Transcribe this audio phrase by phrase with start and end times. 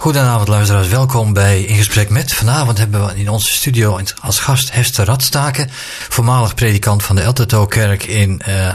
[0.00, 2.32] Goedenavond luisteraars, welkom bij In Gesprek Met.
[2.32, 5.70] Vanavond hebben we in onze studio als gast Hester Radstaken,
[6.08, 8.74] voormalig predikant van de Elterto-kerk in uh.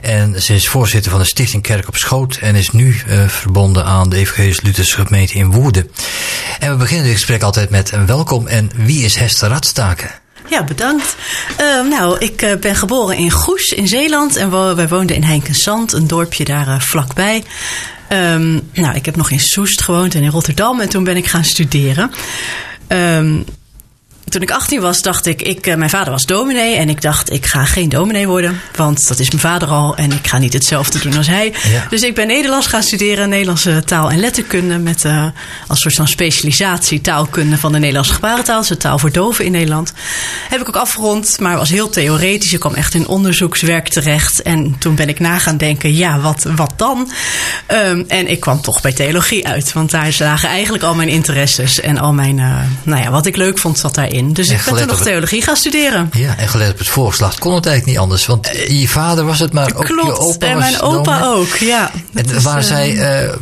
[0.00, 3.84] En ze is voorzitter van de Stichting Kerk op Schoot en is nu uh, verbonden
[3.84, 5.90] aan de Evangelische Lutherse gemeente in Woerden.
[6.58, 10.10] En we beginnen dit gesprek altijd met een welkom en wie is Hester Radstaken?
[10.50, 11.16] Ja, bedankt.
[11.60, 15.92] Uh, nou, ik uh, ben geboren in Goes in Zeeland en wij woonden in Heinkensand,
[15.92, 17.44] een dorpje daar uh, vlakbij.
[18.12, 21.26] Um, nou, ik heb nog in Soest gewoond en in Rotterdam en toen ben ik
[21.26, 22.10] gaan studeren.
[22.88, 23.44] Um,
[24.28, 26.74] toen ik 18 was, dacht ik, ik, uh, mijn vader was dominee.
[26.74, 28.60] En ik dacht, ik ga geen dominee worden.
[28.76, 29.96] Want dat is mijn vader al.
[29.96, 31.54] En ik ga niet hetzelfde doen als hij.
[31.68, 31.86] Ja.
[31.90, 33.28] Dus ik ben Nederlands gaan studeren.
[33.28, 34.78] Nederlandse taal en letterkunde.
[34.78, 35.26] Met uh,
[35.66, 38.58] als soort van specialisatie taalkunde van de Nederlandse gebarentaal.
[38.58, 39.92] Dus de taal voor doven in Nederland.
[40.48, 41.40] Heb ik ook afgerond.
[41.40, 42.52] Maar was heel theoretisch.
[42.52, 44.42] Ik kwam echt in onderzoekswerk terecht.
[44.42, 47.10] En toen ben ik na gaan denken, ja, wat, wat dan?
[47.68, 49.72] Um, en ik kwam toch bij theologie uit.
[49.72, 51.80] Want daar lagen eigenlijk al mijn interesses.
[51.80, 54.17] En al mijn, uh, nou ja, wat ik leuk vond, zat daarin.
[54.26, 56.10] Dus ik ben toen nog theologie gaan studeren.
[56.12, 58.26] Ja, en gelet op het voorgeslacht kon het eigenlijk niet anders.
[58.26, 61.90] Want je vader was het, maar ook Klopt, je opa en mijn opa ook, ja.
[62.14, 63.32] En waren zij uh,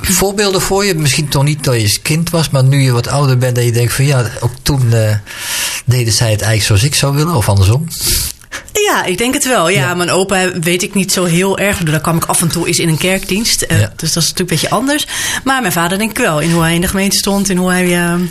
[0.00, 0.94] voorbeelden voor je?
[0.94, 3.54] Misschien toch niet dat je kind was, maar nu je wat ouder bent...
[3.54, 5.14] dat je denkt van ja, ook toen uh,
[5.84, 7.88] deden zij het eigenlijk zoals ik zou willen, of andersom?
[8.72, 9.68] Ja, ik denk het wel.
[9.68, 11.78] Ja, ja, mijn opa weet ik niet zo heel erg.
[11.78, 13.64] Daar kwam ik af en toe eens in een kerkdienst.
[13.68, 13.92] Uh, ja.
[13.96, 15.06] Dus dat is natuurlijk een beetje anders.
[15.44, 16.40] Maar mijn vader denk ik wel.
[16.40, 17.50] In hoe hij in de gemeente stond.
[17.50, 18.30] In hoe hij uh, en,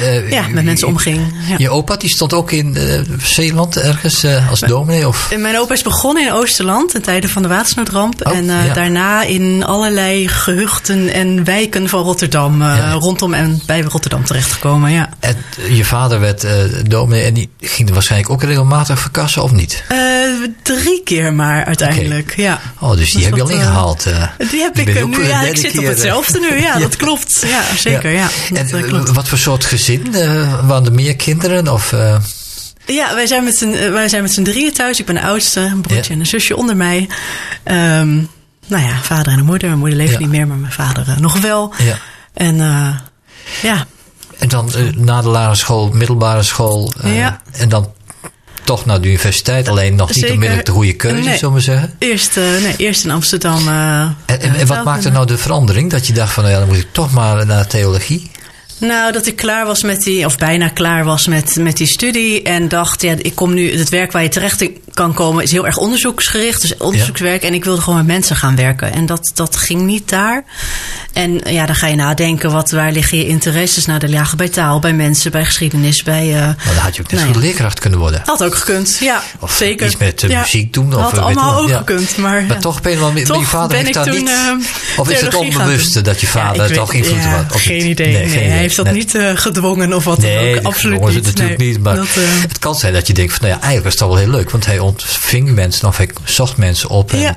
[0.00, 1.34] uh, ja, met mensen omging.
[1.48, 1.54] Ja.
[1.58, 2.76] Je opa die stond ook in
[3.22, 5.08] Zeeland ergens als dominee?
[5.08, 5.30] Of?
[5.36, 6.94] Mijn opa is begonnen in Oosterland.
[6.94, 8.26] In tijden van de watersnoodramp.
[8.26, 12.62] Oh, en daarna in allerlei gehuchten en wijken van Rotterdam.
[12.92, 14.90] Rondom en bij Rotterdam terechtgekomen.
[14.90, 15.08] Ja.
[15.20, 15.36] En
[15.70, 16.46] je vader werd
[16.86, 17.24] dominee.
[17.24, 19.84] En die ging er waarschijnlijk ook regelmatig verkassen of niet?
[19.92, 19.98] Uh,
[20.62, 22.44] drie keer maar uiteindelijk, okay.
[22.44, 22.60] ja.
[22.78, 24.06] Oh, dus die heb je al ingehaald.
[24.06, 26.60] Uh, die heb ik nu, ja, ik zit keer, op hetzelfde nu.
[26.60, 27.44] Ja, ja, dat klopt.
[27.46, 28.28] Ja, zeker, ja.
[28.48, 29.10] ja dat, en klopt.
[29.10, 30.12] wat voor soort gezin?
[30.62, 31.94] Waren er meer kinderen of...
[32.86, 33.44] Ja, wij zijn
[34.22, 35.00] met z'n, drieën thuis.
[35.00, 37.08] Ik ben de oudste, een broertje en een zusje onder mij.
[37.64, 38.28] Um,
[38.66, 39.68] nou ja, vader en een moeder.
[39.68, 41.74] Mijn moeder leeft niet meer, maar mijn vader nog wel.
[41.78, 41.98] Ja.
[42.34, 42.56] En
[43.62, 43.86] ja...
[44.38, 46.92] En dan na de lagere school, middelbare school.
[47.52, 47.92] En dan
[48.68, 51.38] toch naar de universiteit, alleen nog niet onmiddellijk de goede keuze, nee.
[51.38, 51.94] zullen we zeggen?
[51.98, 53.68] Eerst, uh, nee, eerst in Amsterdam.
[53.68, 55.90] Uh, en, en, en wat maakte nou de verandering?
[55.90, 58.30] Dat je dacht van, nou ja, dan moet ik toch maar naar theologie?
[58.78, 62.42] Nou, dat ik klaar was met die, of bijna klaar was met, met die studie.
[62.42, 65.66] En dacht, ja, ik kom nu, het werk waar je terecht kan komen is heel
[65.66, 66.60] erg onderzoeksgericht.
[66.60, 67.42] Dus onderzoekswerk.
[67.42, 67.48] Ja.
[67.48, 68.92] En ik wilde gewoon met mensen gaan werken.
[68.92, 70.44] En dat, dat ging niet daar.
[71.12, 73.86] En ja, dan ga je nadenken, wat, waar liggen je interesses?
[73.86, 76.26] Nou, de lagen bij taal, bij mensen, bij geschiedenis, bij...
[76.26, 77.38] Uh, maar dan had je ook net nou, ja.
[77.38, 78.22] leerkracht kunnen worden.
[78.24, 79.22] Had ook gekund, ja.
[79.40, 79.86] Of zeker.
[79.86, 80.40] iets met uh, ja.
[80.40, 80.92] muziek doen.
[80.92, 82.16] Had of, allemaal ook gekund.
[82.16, 83.12] Maar, maar toch ben je wel...
[83.24, 84.30] Toch je vader ben ik daar toen, niet...
[84.96, 87.44] Of is het onbewust dat je vader toch invloed had?
[87.60, 88.12] Geen idee.
[88.12, 90.66] Nee, hij heeft dat niet gedwongen of wat nee, dan ook.
[90.66, 91.24] Absoluut niet.
[91.24, 91.82] natuurlijk niet.
[91.82, 92.06] Maar dat,
[92.48, 94.50] het kan zijn dat je denkt van, nou ja, eigenlijk was het wel heel leuk.
[94.50, 97.12] Want hij ontving mensen, of hij zocht mensen op.
[97.12, 97.36] En ja.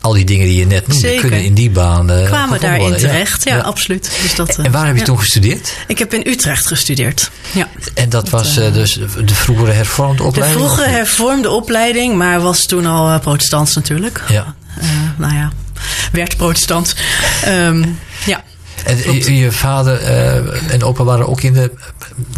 [0.00, 1.20] al die dingen die je net noemde, Zeker.
[1.20, 2.98] kunnen in die baan uh, kwamen daarin worden.
[2.98, 3.44] terecht.
[3.44, 4.10] Ja, ja absoluut.
[4.22, 5.06] Dus dat, en waar heb je ja.
[5.06, 5.76] toen gestudeerd?
[5.86, 7.30] Ik heb in Utrecht gestudeerd.
[7.52, 7.68] Ja.
[7.94, 10.60] En dat, dat was uh, dus de vroegere hervormde opleiding?
[10.60, 14.22] De vroegere hervormde opleiding, maar was toen al protestants natuurlijk.
[14.28, 14.54] Ja.
[15.16, 15.52] nou ja,
[16.12, 16.94] werd protestant.
[17.48, 18.42] um, ja.
[18.84, 21.72] En je, je vader uh, en opa waren ook in de,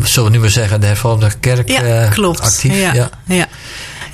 [0.02, 2.40] zullen we nu maar zeggen, de hervormde kerk ja, uh, klopt.
[2.40, 2.74] actief?
[2.80, 3.10] Ja, ja.
[3.26, 3.48] ja.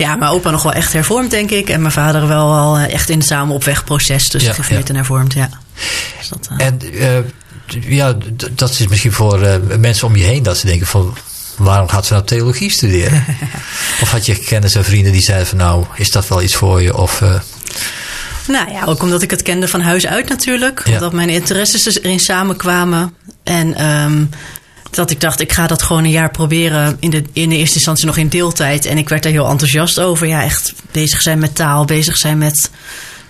[0.01, 1.69] Ja, mijn opa nog wel echt hervormd, denk ik.
[1.69, 4.29] En mijn vader wel al echt in het samen opwegproces.
[4.29, 4.89] Dus ja, gereformeerd ja.
[4.89, 5.49] en hervormd, ja.
[6.19, 6.67] Dus dat, uh...
[6.67, 6.81] En
[7.81, 8.17] ja,
[8.51, 11.17] dat is misschien voor mensen om je heen dat ze denken van...
[11.57, 13.25] Waarom gaat ze nou theologie studeren?
[14.03, 16.83] of had je kennis en vrienden die zeiden van nou, is dat wel iets voor
[16.83, 16.97] je?
[16.97, 17.21] Of...
[18.47, 20.83] Nou ja, ook omdat ik het kende van huis uit natuurlijk.
[20.85, 20.93] Ja.
[20.93, 23.15] Omdat mijn interesses erin samenkwamen.
[23.43, 24.31] En um,
[24.91, 26.97] dat ik dacht, ik ga dat gewoon een jaar proberen.
[27.01, 28.87] In de, in de eerste instantie nog in deeltijd.
[28.87, 30.27] En ik werd daar heel enthousiast over.
[30.27, 32.71] Ja, echt bezig zijn met taal, bezig zijn met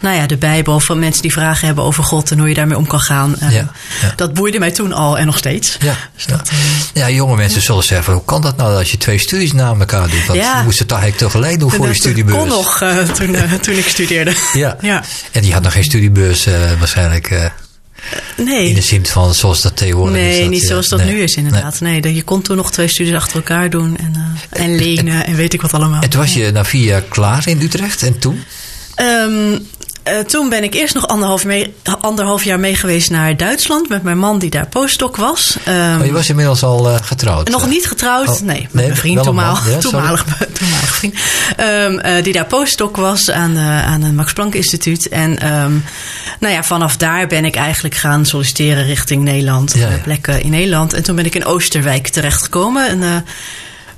[0.01, 2.77] nou ja, de Bijbel, van mensen die vragen hebben over God en hoe je daarmee
[2.77, 3.37] om kan gaan.
[3.41, 3.71] Ja, ja.
[4.17, 5.77] Dat boeide mij toen al en nog steeds.
[5.81, 6.51] Ja, dus dat,
[6.93, 7.07] ja.
[7.07, 10.09] ja jonge mensen zullen zeggen: hoe kan dat nou als je twee studies na elkaar
[10.09, 10.27] doet?
[10.27, 10.59] Want ja.
[10.59, 12.39] je moest het toch eigenlijk tegelijk doen voor dat, je studiebeurs?
[12.39, 14.35] Dat kon nog uh, toen, uh, toen ik studeerde.
[14.53, 14.77] Ja.
[14.81, 15.05] ja.
[15.33, 16.47] En je had nog geen studiebeurs
[16.79, 17.53] waarschijnlijk.
[18.37, 18.69] Nee.
[18.69, 20.39] In de zin van zoals dat tegenwoordig nee, is.
[20.39, 21.15] Nee, niet zoals dat nee.
[21.15, 21.81] nu is inderdaad.
[21.81, 22.01] Nee.
[22.01, 25.27] nee, je kon toen nog twee studies achter elkaar doen en, uh, en lenen en,
[25.27, 26.03] en, weet ik wat allemaal.
[26.03, 28.45] En toen was je na vier jaar klaar in Utrecht en toen?
[28.97, 29.67] Um,
[30.11, 34.03] eh, toen ben ik eerst nog anderhalf, mee, anderhalf jaar mee geweest naar Duitsland met
[34.03, 35.57] mijn man die daar postdoc was.
[35.69, 37.49] Um, oh, je was inmiddels al uh, getrouwd?
[37.49, 38.61] Nog niet getrouwd, oh, nee.
[38.61, 40.25] Met mijn vriend, toenmalig, ja, toenmalig,
[40.59, 41.15] toenmalig vriend.
[41.61, 45.09] Um, uh, die daar postdoc was aan, aan het Max Planck Instituut.
[45.09, 45.85] En um,
[46.41, 49.75] nou ja, vanaf daar ben ik eigenlijk gaan solliciteren richting Nederland.
[49.77, 50.93] Ja, plekken in Nederland.
[50.93, 53.03] En toen ben ik in Oosterwijk terechtgekomen.
[53.03, 53.25] Een,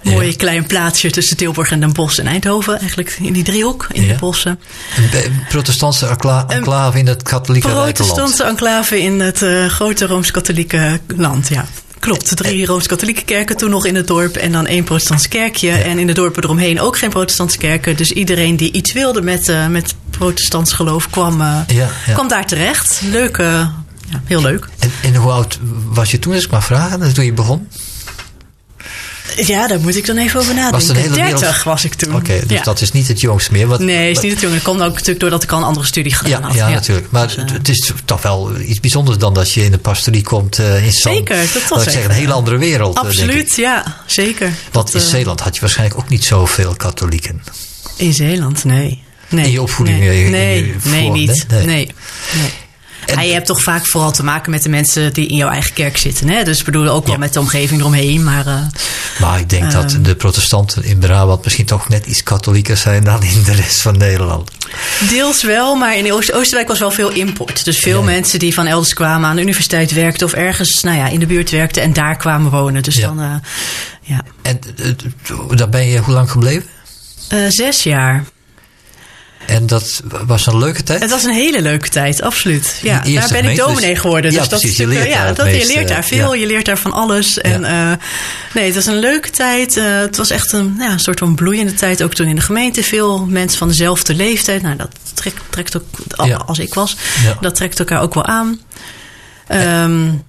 [0.02, 0.32] mooi ja.
[0.36, 2.78] klein plaatsje tussen Tilburg en Den Bosch en Eindhoven.
[2.78, 4.60] Eigenlijk in die driehoek in de bossen.
[4.96, 6.16] Een protestantse
[6.48, 7.94] enclave in het katholieke Rijkenland.
[7.94, 11.66] Protestantse enclave in het uh, grote Rooms-Katholieke land, ja.
[11.98, 15.70] Klopt, drie Rooms-Katholieke kerken toen nog in het dorp en dan één protestants kerkje.
[15.70, 17.96] En in de dorpen eromheen ook geen protestantse kerken.
[17.96, 22.46] Dus iedereen die iets wilde met, uh, met protestants geloof kwam, uh, ja, kwam daar
[22.46, 23.00] terecht.
[23.10, 24.68] Leuke, ja, heel leuk.
[24.78, 27.68] En, en hoe oud was je toen, als ik maar vragen, toen je begon?
[29.36, 30.86] Ja, daar moet ik dan even over nadenken.
[30.86, 31.62] Was 30 wereld...
[31.62, 32.14] was ik toen.
[32.14, 33.66] Oké, dus dat is niet het jongste meer.
[33.66, 34.62] Wat, nee, het is niet het jongste.
[34.62, 36.54] Dat komt ook natuurlijk doordat ik al een andere studie gedaan ja, had.
[36.54, 37.10] Ja, natuurlijk.
[37.10, 40.58] Maar dus, het is toch wel iets bijzonders dan dat je in de pastorie komt
[40.58, 41.16] uh, in Zand.
[41.16, 42.96] Zeker, dat was ik zeg, een hele andere wereld.
[42.96, 44.52] Eh, Absoluut, ja, zeker.
[44.72, 47.42] Want in Zeeland had je waarschijnlijk ook niet zoveel katholieken.
[47.96, 49.02] In Zeeland, nee.
[49.28, 49.98] nee in je opvoeding?
[49.98, 51.46] Nee, je, nee, je nee, niet.
[51.48, 51.66] nee.
[51.66, 51.90] nee.
[53.06, 55.72] En je hebt toch vaak vooral te maken met de mensen die in jouw eigen
[55.72, 56.28] kerk zitten.
[56.28, 56.44] Hè?
[56.44, 58.24] Dus ik bedoel ook wel met de omgeving eromheen.
[58.24, 58.60] Maar, uh,
[59.20, 63.04] maar ik denk uh, dat de protestanten in Brabant misschien toch net iets katholieker zijn
[63.04, 64.50] dan in de rest van Nederland.
[65.08, 67.64] Deels wel, maar in Oost Oosterwijk was wel veel import.
[67.64, 68.04] Dus veel ja.
[68.04, 71.26] mensen die van elders kwamen aan de universiteit werkten of ergens nou ja, in de
[71.26, 72.82] buurt werkten en daar kwamen wonen.
[72.82, 73.34] Dus dan, uh,
[74.02, 74.22] ja.
[74.42, 74.58] En
[75.54, 76.68] daar ben je hoe lang gebleven?
[77.48, 78.24] zes jaar.
[79.46, 81.00] En dat was een leuke tijd?
[81.00, 82.78] Het was een hele leuke tijd, absoluut.
[82.82, 84.32] Ja, daar ben ik dominee dus, geworden.
[84.32, 86.40] Ja, dus precies, dat, je leert ja, dat, meest, je leert daar veel, ja.
[86.40, 87.38] je leert daar van alles.
[87.38, 87.92] En uh,
[88.54, 89.76] nee, het was een leuke tijd.
[89.76, 92.02] Uh, het was echt een, ja, een soort van bloeiende tijd.
[92.02, 94.62] Ook toen in de gemeente veel mensen van dezelfde leeftijd.
[94.62, 95.84] Nou, dat trekt, trekt ook,
[96.46, 96.96] als ik was,
[97.40, 98.60] dat trekt elkaar ook wel aan.
[99.48, 100.24] Um,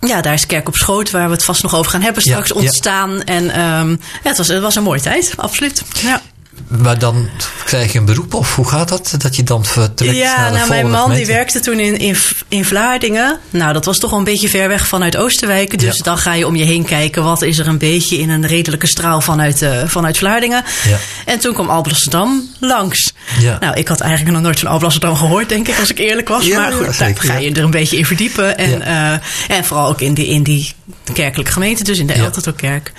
[0.00, 2.52] ja, daar is Kerk op Schoot, waar we het vast nog over gaan hebben, straks
[2.52, 3.22] ontstaan.
[3.22, 3.90] En um,
[4.22, 5.82] ja, het was, het was een mooie tijd, absoluut.
[6.02, 6.22] Ja.
[6.68, 7.28] Maar dan
[7.64, 9.14] krijg je een beroep of hoe gaat dat?
[9.18, 11.24] Dat je dan vertrekt ja, naar de nou, mijn man gemeente?
[11.24, 12.16] die werkte toen in, in,
[12.48, 13.38] in Vlaardingen.
[13.50, 15.78] Nou, dat was toch wel een beetje ver weg vanuit Oosterwijk.
[15.78, 16.02] Dus Ja.
[16.04, 17.22] dan ga je om je heen kijken.
[17.22, 20.64] Wat is er een beetje in een redelijke straal vanuit, uh, vanuit Vlaardingen.
[20.88, 20.96] Ja.
[21.24, 23.12] En toen kwam Alblasserdam langs.
[23.38, 23.56] Ja.
[23.60, 26.48] Nou, ik had eigenlijk nog nooit van Alblasserdam gehoord, denk ik, als ik eerlijk was.
[26.48, 28.58] Maar goed, daar ga je er een beetje in verdiepen.
[28.58, 30.72] En, uh, en vooral ook in die, in die
[31.12, 32.24] kerkelijke gemeente, dus in de Ja.
[32.24, 32.92] Eltertokerk.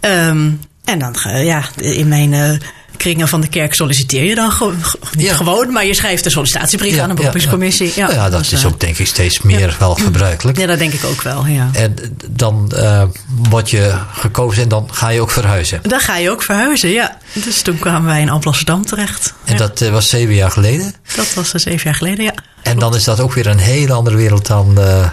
[0.00, 2.50] Um, en dan, uh, ja, in mijn uh,
[2.96, 4.76] kringen van de kerk solliciteer je dan gewoon,
[5.12, 5.34] niet Ja.
[5.34, 7.92] gewoon, maar je schrijft een sollicitatiebrief Ja, aan een beroepingscommissie.
[7.94, 10.58] Ja, Nou ja, dat dus, is uh, ook denk ik steeds meer wel gebruikelijk.
[10.58, 11.68] Ja, dat denk ik ook wel, ja.
[11.72, 11.94] En
[12.30, 15.80] dan eh, word je gekozen en dan ga je ook verhuizen.
[15.82, 17.18] Dan ga je ook verhuizen, ja.
[17.32, 19.34] Dus toen kwamen wij in Amsterdam terecht.
[19.44, 20.94] En dat eh, was zeven jaar geleden.
[21.16, 22.34] dat was dus zeven jaar geleden, ja.
[22.62, 24.78] En dan is dat ook weer een hele andere wereld dan.
[24.78, 25.08] eh,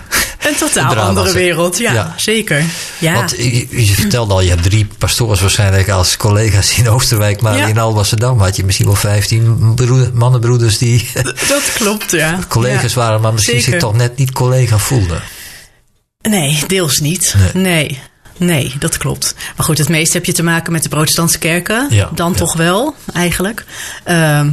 [0.48, 2.14] Een totaal andere wereld, ja, Ja.
[2.18, 2.64] zeker.
[2.98, 3.14] Ja.
[3.14, 7.42] Want je, je vertelde al, je hebt drie pastoors waarschijnlijk als collega's in Oosterwijk.
[7.42, 7.66] Maar Ja.
[7.66, 11.10] in Alblasserdam had je misschien wel vijftien broeder, mannenbroeders die
[11.48, 12.40] dat klopt, ja.
[12.48, 13.72] collega's waren, maar misschien zeker.
[13.72, 15.22] zich toch net niet collega voelden.
[16.22, 17.36] Nee, deels niet.
[17.54, 17.64] Nee.
[17.64, 18.00] Nee.
[18.38, 18.74] nee.
[18.80, 19.36] dat klopt.
[19.56, 21.88] Maar goed, het meest heb je te maken met de protestantse kerken.
[21.90, 22.38] Ja, Dan ja.
[22.38, 23.66] toch wel, eigenlijk.
[24.04, 24.50] Ehm,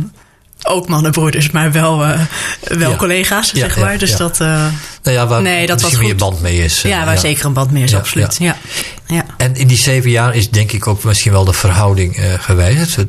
[0.63, 2.21] ook mannenbroeders, maar wel, eh,
[2.61, 2.97] wel Ja.
[2.97, 3.99] collega's, zeg ja, maar.
[3.99, 4.67] Dus dat, eh,
[5.03, 6.83] Nou ja, waar Nee, dat misschien band mee is.
[6.85, 8.37] eh, ja, waar zeker een band meer is, absoluut.
[8.39, 8.57] Ja.
[9.07, 9.25] Ja.
[9.37, 12.97] En in die zeven jaar is denk ik ook misschien wel de verhouding eh gewijzigd.
[12.97, 13.09] De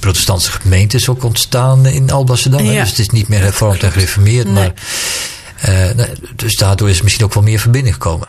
[0.00, 2.66] protestantse gemeente is ook ontstaan in Alblasserdam.
[2.66, 4.44] Dus het is niet meer hervormd en gereformeerd.
[4.46, 4.54] Nee.
[4.54, 4.72] Maar,
[5.60, 6.04] eh,
[6.36, 8.28] dus daardoor is misschien ook wel meer verbinding gekomen.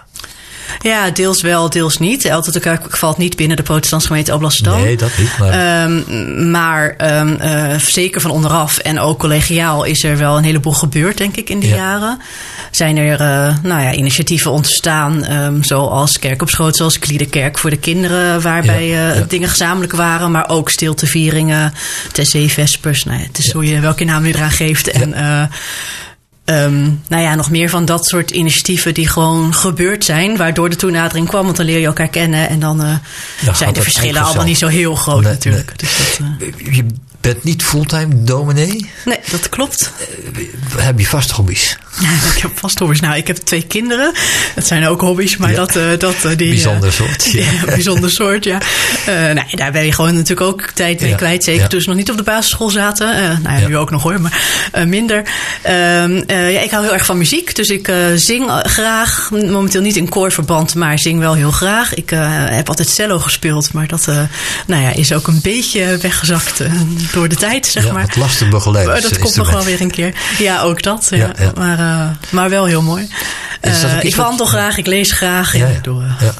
[0.81, 2.31] Ja, deels wel, deels niet.
[2.31, 4.81] Altijd elkaar valt niet binnen de protestantse gemeente Alblasserdam.
[4.81, 5.37] Nee, dat niet.
[5.39, 5.49] Maar,
[5.83, 10.73] Ehm, maar ehm, eh, zeker van onderaf en ook collegiaal is er wel een heleboel
[10.73, 11.75] gebeurd, denk ik, in die Ja.
[11.75, 12.19] jaren.
[12.71, 17.69] Zijn er eh, nou ja, initiatieven ontstaan, ehm, zoals Kerk op Schoot, zoals Kliederkerk voor
[17.69, 19.25] de kinderen, waarbij Ja, eh, ja.
[19.27, 21.73] dingen gezamenlijk waren, maar ook stiltevieringen,
[22.11, 23.03] TC-vespers.
[23.03, 24.87] Nou ja, het is hoe je welke naam je eraan geeft.
[24.91, 25.13] En
[26.49, 30.69] eh, ehm, nou ja, nog meer van dat soort initiatieven die gewoon gebeurd zijn, waardoor
[30.69, 32.95] de toenadering kwam, want dan leer je elkaar kennen en dan eh,
[33.53, 35.79] zijn de verschillen allemaal niet zo heel groot Nee, natuurlijk.
[35.79, 36.85] Dus dat, eh, je
[37.21, 38.89] bent niet fulltime dominee.
[39.05, 39.91] Nee, dat klopt.
[40.77, 41.77] Heb je vast hobby's?
[42.01, 42.99] Ja, ik heb vast hobby's.
[42.99, 44.13] Nou, ik heb twee kinderen.
[44.55, 45.55] Dat zijn ook hobby's, maar Ja.
[45.55, 46.49] dat, eh, dat eh, die...
[46.49, 47.43] Bijzonder eh, soort, ja.
[47.51, 48.57] Ja, bijzonder soort, ja.
[49.05, 51.43] Eh ja, daar ben je gewoon natuurlijk ook tijd mee Ja, kwijt.
[51.43, 53.15] Zeker toen ze nog niet op de basisschool zaten.
[53.15, 55.23] Eh, nou ja, nu ook nog hoor, maar eh, minder.
[55.61, 59.29] Ehm, eh, ja, ik hou heel erg van muziek, dus ik eh, zing eh, graag.
[59.31, 61.93] Momenteel niet in koorverband, maar zing wel heel graag.
[61.93, 64.21] Ik eh, heb altijd cello gespeeld, maar dat eh,
[64.67, 66.71] nou ja, is ook een beetje weggezakt eh,
[67.13, 68.05] door de tijd, zeg Ja, maar.
[68.05, 68.87] wat lastig begeleid.
[68.87, 70.13] Maar dat komt nog wel weer een keer.
[70.37, 71.07] Ja, ook dat.
[71.09, 71.31] Ja.
[71.55, 73.09] Maar, eh, maar wel heel mooi.
[73.61, 75.57] Eh, ik wandel wat- graag, ik lees graag.
[75.57, 76.33] Ja, Ja, doe, eh, Ja.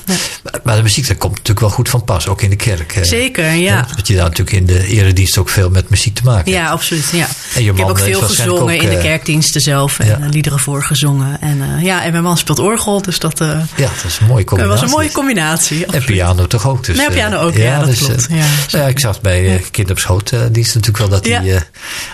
[0.63, 2.99] Maar- de muziek, dat komt natuurlijk wel goed van pas, ook in de kerk.
[3.01, 3.85] Zeker, ja.
[3.93, 6.49] Want je daar natuurlijk in de eredienst ook veel met muziek te maken hebt.
[6.65, 7.09] Ja, absoluut.
[7.11, 7.27] Ja.
[7.55, 10.59] En je ik heb ook veel gezongen ook, in de eh, kerkdiensten zelf en liederen
[10.59, 11.41] voorgezongen.
[11.41, 14.45] En, ja, en mijn man speelt orgel, dus dat, Ja, dat is een mooie dat
[14.45, 14.67] combinatie.
[14.81, 15.85] was een mooie combinatie.
[15.85, 16.85] En piano toch ook?
[16.85, 18.45] Dus, eh, piano ook, ja, dat klopt, eh, ja.
[18.71, 21.63] nou ja, ik zag bij Kind op Schoot dienst natuurlijk wel dat hij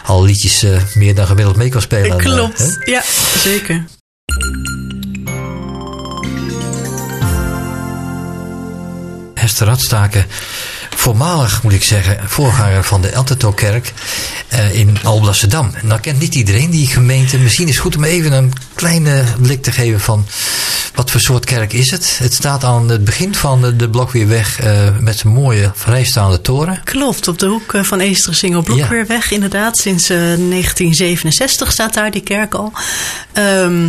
[0.06, 2.18] al liedjes meer dan gemiddeld mee kan spelen.
[2.28, 3.04] Klopt, ja,
[3.44, 3.86] zeker.
[9.46, 10.26] Hester Radstaken,
[11.06, 13.94] voormalig moet ik zeggen, voorganger van de Elterto-kerk
[14.48, 15.72] eh, in Alblasserdam.
[15.82, 17.38] Nou kent niet iedereen die gemeente.
[17.38, 20.26] Misschien is het goed om even een kleine blik te geven van
[20.96, 22.18] wat voor soort kerk is het.
[22.20, 26.82] Het staat aan het begin van de, Blokweerweg eh, met een mooie vrijstaande toren.
[26.84, 29.78] Klopt, op de hoek eh, van Eestersingel Blokweerweg inderdaad.
[29.78, 32.72] Sinds eh, 1967 staat daar die kerk al.
[33.34, 33.84] Ehm,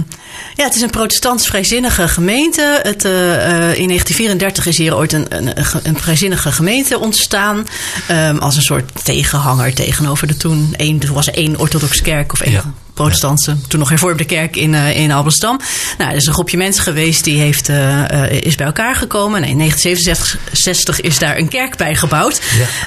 [0.54, 2.80] ja, het is een protestants-vrijzinnige gemeente.
[2.82, 7.66] Het, in 1934 is hier ooit een, een, een vrijzinnige gemeente ontstaan.
[8.06, 10.74] ehm, als een soort tegenhanger tegenover de toen.
[10.76, 12.72] Één, er was één orthodoxe kerk of één Ja.
[12.94, 15.60] protestantse, toen nog hervormde kerk in, eh in Alblasserdam.
[15.98, 19.42] Nou, er is een groepje mensen geweest die heeft, eh, eh, is bij elkaar gekomen.
[19.42, 22.40] En in 1967 is daar een kerk bij gebouwd.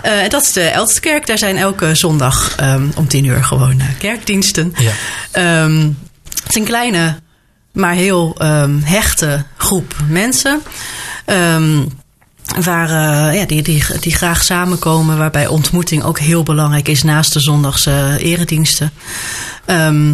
[0.03, 0.09] Ja.
[0.23, 1.27] En dat is de Elsterkerk.
[1.27, 4.73] Daar zijn elke zondag ehm, om tien uur gewoon kerkdiensten.
[4.77, 4.91] Ja.
[5.31, 5.77] Ehm,
[6.23, 7.19] het is een kleine,
[7.73, 8.35] maar heel
[8.83, 10.61] hechte groep mensen.
[12.63, 12.89] Waar,
[13.29, 17.39] eh, ja, die, die, die graag samenkomen, waarbij ontmoeting ook heel belangrijk is naast de
[17.39, 18.91] zondagse erediensten.
[19.65, 20.13] Ehm,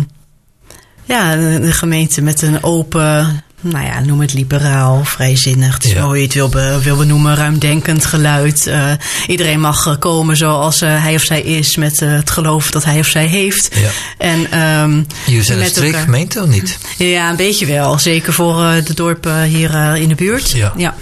[1.06, 5.74] ja, een een gemeente met een open, nou ja, noem het liberaal, vrijzinnig.
[5.74, 5.96] Het is Ja.
[5.98, 8.68] wel hoe je het wil, be, wil benoemen, ruimdenkend geluid.
[8.68, 8.92] Eh,
[9.28, 12.84] iedereen mag eh, komen zoals eh, hij of zij is, met eh, het geloof dat
[12.86, 13.70] hij of zij heeft.
[13.76, 13.90] Ja.
[14.18, 16.78] En, ehm, Jullie zijn een met elkaar- streekgemeente of niet?
[16.98, 18.00] Ja, een beetje wel.
[18.00, 20.52] Zeker voor eh, de dorpen hier eh, in de buurt.
[20.52, 20.96] Ja.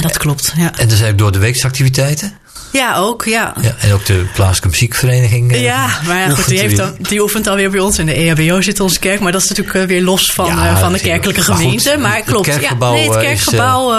[0.00, 0.72] Dat klopt, ja.
[0.78, 2.36] En er zijn ook door de weeksactiviteiten.
[2.72, 3.54] Ja, ook, ja.
[3.60, 5.52] Ja, en ook de plaatselijke muziekvereniging.
[5.52, 6.86] eh, Ja, maar ja, goed, die, heeft weer.
[6.86, 9.20] dan, die oefent alweer bij ons in de EHBO zit onze kerk.
[9.20, 11.96] Maar dat is natuurlijk eh, weer los van, Ja, eh, van de kerkelijke goed, gemeente.
[11.98, 13.92] Maar het klopt, kerkgebouw, ja, nee, het is, kerkgebouw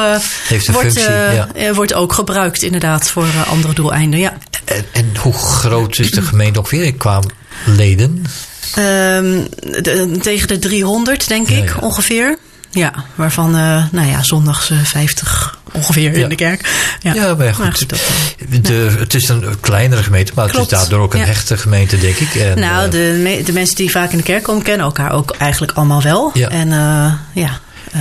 [0.47, 4.19] heeft een wordt, functie, wordt ook gebruikt inderdaad voor andere doeleinden.
[4.19, 4.37] Ja.
[4.65, 7.19] En, en hoe groot is de gemeente ongeveer qua
[7.65, 8.23] leden?
[8.75, 9.41] Ehm,
[9.81, 12.37] de- tegen de 300, denk ik, ongeveer.
[12.73, 16.23] Ja, waarvan, eh, nou ja, zondags eh, 50 ongeveer Ja.
[16.23, 16.69] in de kerk.
[17.01, 17.63] Ja, Ja, maar goed.
[17.65, 21.57] Maar dat, eh, het is een kleinere gemeente, maar het is daardoor ook een hechte
[21.57, 22.35] gemeente, denk ik.
[22.35, 25.11] En, nou, eh, de, me- de mensen die vaak in de kerk komen, kennen elkaar
[25.11, 26.31] ook eigenlijk allemaal wel.
[26.33, 27.59] En eh, ja.
[27.91, 27.99] eh,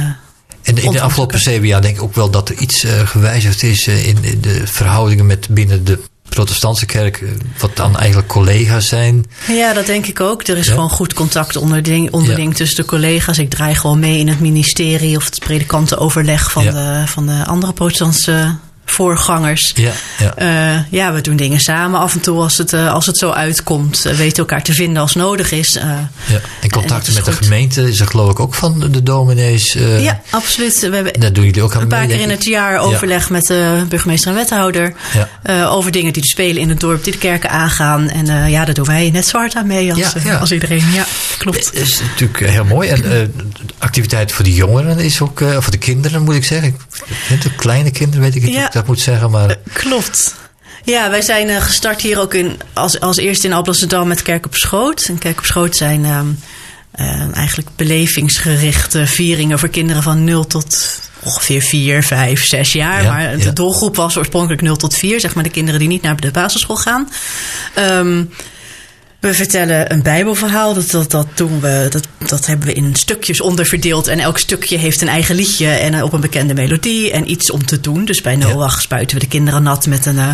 [0.62, 3.62] En in de afgelopen zeven jaar denk ik ook wel dat er iets eh, gewijzigd
[3.62, 6.00] is eh, in, in de verhoudingen met binnen de
[6.34, 9.24] protestantse kerk, eh, wat dan eigenlijk collega's zijn.
[9.48, 10.46] Ja, dat denk ik ook.
[10.46, 10.72] Er is Ja.
[10.72, 13.38] gewoon goed contact onderling, onderling tussen de collega's.
[13.38, 16.70] Ik draai gewoon mee in het ministerie of het predikantenoverleg van, Ja.
[16.72, 19.72] de, van de andere protestantse voorgangers.
[19.74, 20.34] Ja, ja.
[20.36, 23.30] Eh, ja, we doen dingen samen af en toe als het, eh, als het zo
[23.30, 24.02] uitkomt.
[24.02, 25.72] We weten elkaar te vinden als nodig is.
[25.72, 26.10] Ja.
[26.30, 29.76] En dat contacten met de gemeente is er geloof ik ook van de dominees.
[29.98, 30.80] ja, absoluut.
[30.80, 33.30] We hebben Daar doen jullie ook aan een paar mee, keer in het jaar overleg
[33.30, 34.94] met de burgemeester en wethouder.
[35.42, 35.66] Ja.
[35.66, 38.08] over dingen die er spelen in het dorp, die de kerken aangaan.
[38.08, 40.92] En ja, daar doen wij net zo hard aan mee als, als iedereen.
[40.92, 41.06] Ja,
[41.38, 41.64] klopt.
[41.64, 42.88] Het is natuurlijk heel mooi.
[42.88, 43.30] En de
[43.78, 46.68] activiteit voor de jongeren is ook, voor de kinderen moet ik zeggen.
[46.68, 50.34] Ik vind de kleine kinderen, weet ik hoe ik dat moet zeggen, maar Klopt.
[50.84, 54.46] Ja, wij zijn eh, gestart hier ook in, als, als eerste in Alblasserdam met Kerk
[54.46, 55.04] op Schoot.
[55.08, 56.04] En Kerk op Schoot zijn
[56.92, 63.02] eh, eigenlijk belevingsgerichte vieringen voor kinderen van 0 tot ongeveer 4, 5, 6 jaar.
[63.02, 63.50] Ja, maar de ja.
[63.50, 66.76] doelgroep was oorspronkelijk 0 tot 4, zeg maar de kinderen die niet naar de basisschool
[66.76, 67.08] gaan.
[67.74, 68.24] Ehm,
[69.22, 70.74] we vertellen een Bijbelverhaal.
[70.74, 74.06] Dat, dat, dat, doen we, dat, dat hebben we in stukjes onderverdeeld.
[74.06, 77.66] En elk stukje heeft een eigen liedje en op een bekende melodie en iets om
[77.66, 78.04] te doen.
[78.04, 80.28] Dus bij Noach spuiten we de kinderen nat met een, eh,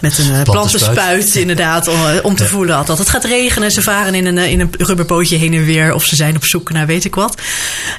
[0.00, 1.34] met een eh, Plantenspuit.
[1.34, 3.70] Inderdaad, om, eh, om te voelen dat het gaat regenen.
[3.70, 5.94] Ze varen in een, in een rubberbootje heen en weer.
[5.94, 7.40] Of ze zijn op zoek naar weet ik wat.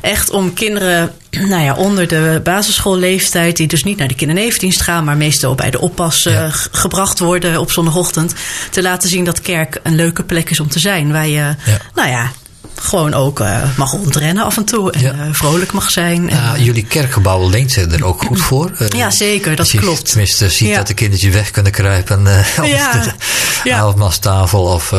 [0.01, 1.13] Echt om kinderen
[1.51, 3.57] nou ja, onder de basisschoolleeftijd...
[3.57, 5.03] die dus niet naar de kindernevendienst gaan...
[5.03, 6.49] maar meestal bij de oppas Ja.
[6.71, 8.33] gebracht worden op zondagochtend...
[8.69, 11.11] te laten zien dat kerk een leuke plek is om te zijn.
[11.11, 11.55] Waar je, Ja.
[11.95, 12.31] nou ja,
[12.81, 14.91] gewoon ook uh, mag rondrennen af en toe.
[14.91, 15.13] En ja.
[15.13, 16.27] uh, vrolijk mag zijn.
[16.29, 18.71] Ja, en, jullie kerkgebouw leent zich er ook goed voor.
[18.95, 19.55] Ja, zeker.
[19.55, 20.05] Dat je klopt.
[20.09, 20.75] Tenminste, ziet Ja.
[20.77, 22.27] dat de kindertjes weg kunnen kruipen.
[22.61, 22.91] of Ja.
[23.03, 23.11] de
[23.63, 23.77] Ja.
[23.77, 24.93] avondmaalstafel of,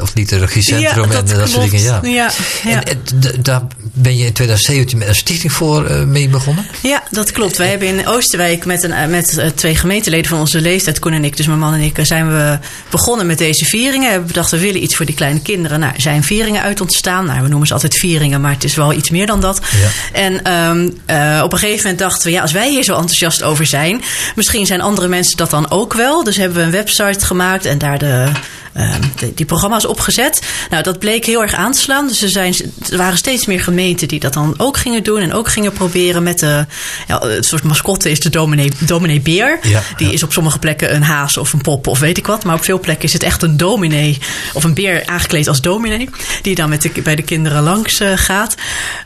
[0.00, 2.10] of liturgiecentrum en dat soort dingen.
[2.10, 2.30] Ja.
[2.64, 2.98] En, en
[3.42, 6.66] daar ben je in 2017 met een stichting voor eh, mee begonnen?
[6.82, 7.56] Ja, dat klopt.
[7.56, 11.12] Wij hebben in Oosterwijk met, een, eh, met eh, twee gemeenteleden van onze leeftijd, Koen
[11.12, 12.58] en ik, dus mijn man en ik, eh, zijn we
[12.90, 14.04] begonnen met deze vieringen.
[14.06, 15.80] We hebben bedacht, we willen iets voor die kleine kinderen.
[15.80, 17.19] Nou, er zijn vieringen uit ontstaan.
[17.24, 19.60] Nou, we noemen ze altijd vieringen, maar het is wel iets meer dan dat.
[19.80, 19.88] Ja.
[20.12, 23.42] En ehm, eh, op een gegeven moment dachten we, ja, als wij hier zo enthousiast
[23.42, 24.02] over zijn,
[24.34, 26.24] misschien zijn andere mensen dat dan ook wel.
[26.24, 28.28] Dus hebben we een website gemaakt en daar de,
[28.72, 30.40] ehm, de- die programma's opgezet.
[30.70, 32.06] Nou, dat bleek heel erg aan te slaan.
[32.08, 32.54] Dus er, zijn,
[32.90, 36.22] er waren steeds meer gemeenten die dat dan ook gingen doen en ook gingen proberen
[36.22, 36.66] met de,
[37.06, 39.58] ja, het soort mascotte is de dominee, dominee Beer.
[39.62, 40.12] Ja, die ja.
[40.12, 42.44] is op sommige plekken een haas of een pop of weet ik wat.
[42.44, 44.18] Maar op veel plekken is het echt een dominee
[44.52, 46.08] of een beer aangekleed als dominee.
[46.42, 48.54] Die dan met de, bij de kinderen langs eh, gaat.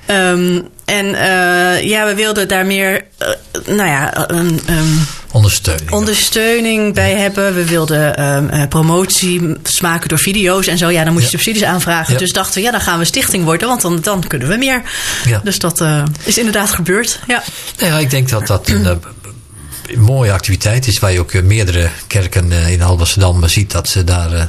[0.06, 3.28] Ehm, en eh, ja, we wilden daar meer, eh,
[3.66, 4.28] nou ja,
[5.32, 5.90] Ondersteuning.
[5.90, 7.54] ondersteuning bij hebben.
[7.54, 10.90] We wilden ehm, eh, promotie smaken door video's en zo.
[10.90, 11.36] Ja, dan moet je Ja.
[11.36, 12.12] subsidies aanvragen.
[12.12, 12.18] Ja.
[12.18, 14.82] Dus dachten we, ja, dan gaan we stichting worden, want dan, dan kunnen we meer.
[15.42, 15.84] Dus dat
[16.24, 17.20] is inderdaad gebeurd.
[17.26, 17.42] Ja.
[17.78, 19.02] Nou ja, ik denk dat dat een,
[19.96, 24.48] mooie activiteit is waar je ook meerdere kerken in Alblasserdam ziet dat ze daar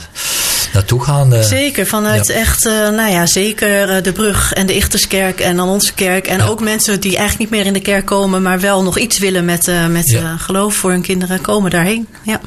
[0.75, 1.44] naartoe gaan.
[1.44, 2.34] Zeker, vanuit Ja.
[2.34, 6.27] echt, eh, nou ja, zeker eh, de Brug en de Ichterskerk en dan onze kerk.
[6.27, 6.46] En Ja.
[6.46, 9.46] ook mensen die eigenlijk niet meer in de kerk komen, maar wel nog iets willen
[9.46, 10.38] met, eh, met Ja.
[10.38, 12.08] geloof voor hun kinderen, komen daarheen.
[12.24, 12.41] Ja.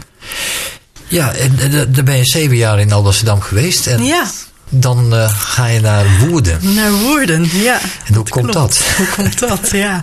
[1.09, 1.59] Ja, en
[1.93, 3.87] daar ben je zeven jaar in Alblasserdam geweest.
[3.87, 4.25] En ja,
[4.69, 6.75] dan ga je naar Woerden.
[6.75, 7.81] naar Woerden, ja.
[8.07, 8.53] En hoe komt klopt.
[8.53, 8.81] dat?
[8.97, 9.71] Hoe komt dat?
[9.73, 10.03] Ja.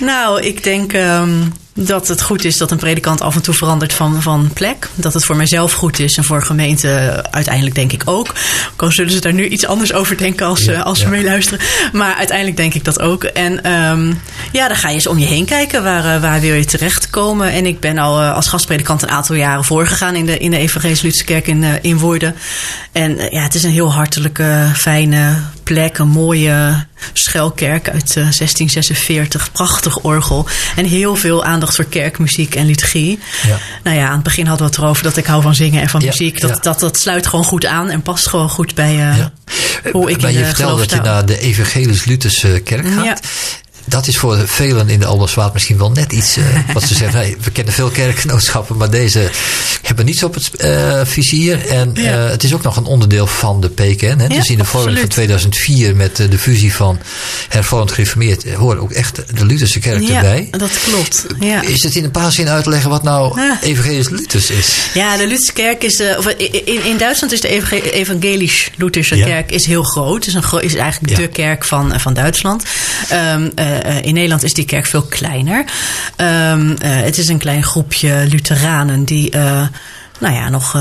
[0.00, 1.30] Nou, ik denk ehm,
[1.78, 4.88] dat het goed is dat een predikant af en toe verandert van, van plek.
[4.94, 8.34] Dat het voor mijzelf goed is en voor gemeenten uiteindelijk denk ik ook.
[8.76, 11.10] Ook zullen ze daar nu iets anders over denken als, Ja, eh, als ze ja.
[11.10, 11.60] meeluisteren.
[11.92, 13.24] Maar uiteindelijk denk ik dat ook.
[13.24, 14.12] En ehm,
[14.52, 15.82] ja, dan ga je eens om je heen kijken.
[15.82, 17.52] Waar, eh, waar wil je terechtkomen?
[17.52, 20.58] En ik ben al eh, als gastpredikant een aantal jaren voorgegaan in de, in de
[20.58, 22.36] Evangelische Lutherse Kerk in, eh, in Woerden.
[22.92, 25.98] En ja, het is een heel hartelijke, fijne plek.
[25.98, 29.52] Een mooie schuilkerk uit eh, 1646.
[29.52, 30.46] Prachtig orgel.
[30.76, 33.18] En heel veel aandacht voor kerkmuziek en liturgie.
[33.46, 33.58] Ja.
[33.82, 35.88] Nou ja, aan het begin hadden we het erover dat ik hou van zingen en
[35.88, 36.40] van Ja, muziek.
[36.40, 36.56] Dat, ja.
[36.62, 39.32] dat, dat sluit gewoon goed aan en past gewoon goed bij eh, Ja.
[39.92, 43.20] hoe ik maar in je de vertelde dat je naar de Evangelisch-Lutherse kerk gaat.
[43.88, 46.36] Dat is voor velen in de Alderswaard misschien wel net iets.
[46.36, 49.30] eh, wat ze zeggen, hey, we kennen veel kerkgenootschappen, maar deze
[49.82, 51.66] hebben niets op het eh, vizier.
[51.68, 52.02] En Ja.
[52.24, 54.18] eh, het is ook nog een onderdeel van de PKN.
[54.18, 54.28] Hè?
[54.28, 55.10] dus in de vorming van absoluut.
[55.10, 56.98] 2004 met de fusie van
[57.48, 60.48] hervormd gereformeerd hoort ook echt de Lutherse kerk ja, erbij.
[60.50, 61.26] dat klopt.
[61.40, 61.62] Ja.
[61.62, 63.58] Is het in een paar zinnen uit te leggen wat nou Ja.
[63.62, 64.76] evangelisch-Luthers is?
[64.94, 66.02] Ja, de Lutherse kerk is.
[66.18, 69.26] Of in, in Duitsland is de evangel- evangelisch-Lutherse Ja.
[69.26, 70.24] kerk is heel groot.
[70.24, 72.64] Het is, een, is eigenlijk de kerk van, van Duitsland.
[73.08, 73.48] Ehm,
[73.82, 75.64] eh, in Nederland is die kerk veel kleiner.
[76.16, 79.66] Ehm, eh, het is een klein groepje Lutheranen die, eh,
[80.18, 80.78] nou ja, nog.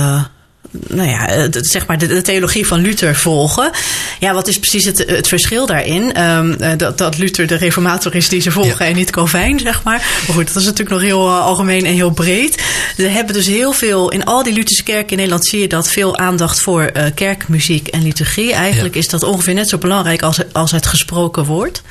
[0.88, 3.72] Nou ja, de- zeg maar de, de theologie van Luther volgen.
[4.20, 6.14] Ja, wat is precies het, het verschil daarin?
[6.14, 8.92] Ehm, eh, dat, dat Luther de reformator is die ze volgen Ja.
[8.92, 9.98] en niet Calvijn, zeg maar.
[10.28, 12.64] Maar goed, dat is natuurlijk nog heel eh, algemeen en heel breed.
[12.98, 15.88] Ze hebben dus heel veel, in al die Lutherse kerken in Nederland zie je dat
[15.88, 18.54] veel aandacht voor eh, kerkmuziek en liturgie.
[18.54, 19.00] Eigenlijk Ja.
[19.00, 21.82] is dat ongeveer net zo belangrijk als, als het gesproken woord.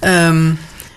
[0.00, 0.50] Ehm,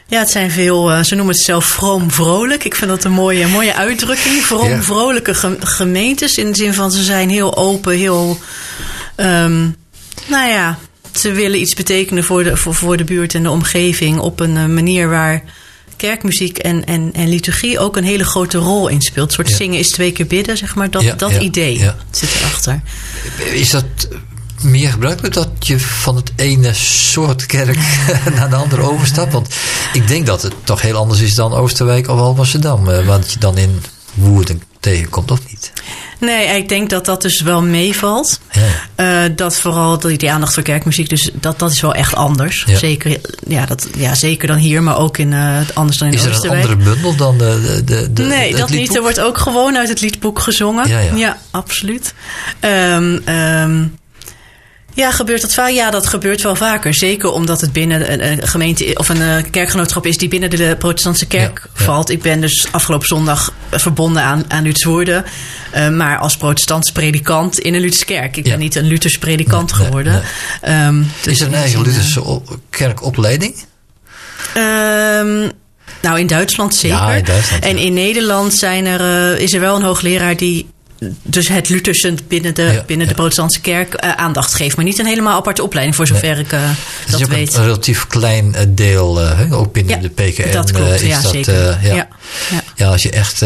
[0.08, 2.63] ja, het zijn veel, eh, ze noemen het zelf vroom vrolijk.
[2.63, 4.44] Ik vind dat een mooie, mooie uitdrukking.
[4.46, 4.82] Vroom Ja.
[4.82, 6.34] vrolijke gem- gemeentes.
[6.38, 8.39] In de zin van ze zijn heel open, heel.
[9.15, 9.62] ehm,
[10.28, 10.78] nou ja,
[11.15, 14.20] ze willen iets betekenen voor de, voor, voor de buurt en de omgeving.
[14.20, 15.44] Op een eh, manier waar
[15.96, 19.28] kerkmuziek en, en, en liturgie ook een hele grote rol in speelt.
[19.28, 19.56] Een soort Ja.
[19.56, 20.89] zingen is twee keer bidden, zeg maar.
[20.91, 22.82] Dat, Ja, dat idee zit erachter.
[23.54, 23.86] Is dat
[24.65, 27.78] meer gebruikelijk dat je van het ene soort kerk
[28.36, 29.34] naar de andere overstapt?
[29.34, 29.56] Want
[29.93, 32.89] ik denk dat het toch heel anders is dan Oosterwijk of Alblasserdam.
[32.89, 35.71] eh, Wat je dan in Woerden tegenkomt, of niet?
[36.19, 38.39] Nee, ik denk dat dat dus wel meevalt.
[38.51, 38.62] Ja.
[39.25, 42.63] Eh, dat vooral die, die aandacht voor kerkmuziek, dus dat, dat is wel echt anders.
[42.67, 42.78] Ja.
[42.78, 46.23] Zeker, ja, dat, ja, zeker dan hier, maar ook in, eh, anders dan in Is
[46.23, 48.95] er een andere bundel dan de, de, de, Nee, het dat niet.
[48.95, 50.88] Er wordt ook gewoon uit het liedboek gezongen.
[50.88, 51.38] Ja, ja.
[51.51, 52.13] absoluut.
[52.60, 53.17] Ehm,
[54.95, 55.69] ja, gebeurt dat vaak?
[55.69, 56.93] Ja, dat gebeurt wel vaker.
[56.93, 60.75] Zeker omdat het binnen een, een gemeente of een eh, kerkgenootschap is die binnen de
[60.79, 61.84] protestantse kerk Ja, ja.
[61.86, 62.10] valt.
[62.10, 65.25] Ik ben dus afgelopen zondag verbonden aan, aan Luthers Woerden.
[65.71, 68.38] eh, maar als protestants predikant in een Luthers kerk.
[68.38, 68.51] Ik Ja.
[68.51, 70.13] ben niet een Luthers predikant Nee, geworden.
[70.13, 70.73] nee.
[70.73, 73.55] Ehm, dus Is er een eigen eh, Lutherse op- kerkopleiding?
[74.53, 75.49] Ehm,
[76.01, 76.97] nou, in Duitsland zeker.
[76.97, 77.84] Ja, in Duitsland, En ja.
[77.84, 80.67] in Nederland zijn er, eh, is er wel een hoogleraar die
[81.23, 84.75] dus het Lutherse binnen de, Ja, binnen de protestantse kerk eh, aandacht geeft.
[84.75, 87.36] Maar niet een helemaal aparte opleiding, voor zover ik eh, Het is dat ook een,
[87.36, 87.53] weet.
[87.53, 90.51] een relatief klein eh, deel, ook binnen Ja, de PKN.
[90.51, 91.53] dat klopt, is ja, dat, zeker.
[91.53, 91.77] ja.
[91.81, 91.95] Ja,
[92.51, 92.63] ja.
[92.75, 93.41] Ja, als je echt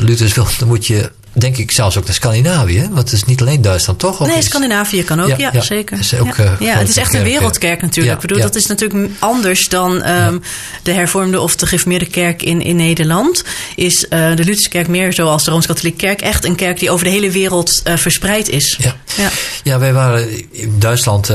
[0.00, 2.80] Luthers wilt, dan moet je, denk ik, zelfs ook naar Scandinavië.
[2.90, 4.20] Want het is niet alleen Duitsland, toch?
[4.20, 5.60] Of Nee, Scandinavië kan ook, Ja, ja, ja.
[5.60, 5.98] zeker.
[5.98, 6.44] Is ook, ja.
[6.44, 8.14] eh, ja, het is echt een kerk, wereldkerk natuurlijk.
[8.14, 10.38] Ik bedoel, dat is natuurlijk anders dan ehm,
[10.82, 13.44] de hervormde of de gereformeerde kerk in, in Nederland.
[13.76, 17.04] Is eh, de Lutherse kerk meer zoals de Rooms-Katholieke kerk echt een kerk die over
[17.04, 18.78] de hele wereld eh, verspreid is.
[18.82, 18.96] Ja.
[19.16, 19.28] Ja.
[19.62, 21.30] Ja, wij waren in Duitsland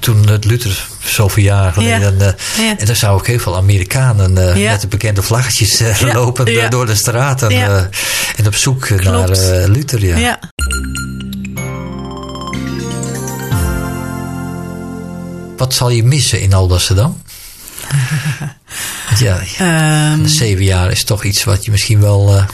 [0.00, 2.20] toen het Luther zoveel jaar geleden.
[2.20, 2.32] eh,
[2.66, 2.78] Ja.
[2.78, 4.70] En daar zou ook heel veel Amerikanen eh, Ja.
[4.70, 6.12] met de bekende vlaggetjes eh, Ja.
[6.14, 7.50] lopen eh, door de straten.
[7.50, 7.76] Eh,
[8.36, 9.50] en op zoek naar Klopt.
[9.50, 10.18] eh, Luther.
[10.18, 10.38] Ja.
[15.56, 17.22] Wat zal je missen in Alblasserdam?
[19.18, 22.44] Ja, Ehm, zeven jaar is toch iets wat je misschien wel eh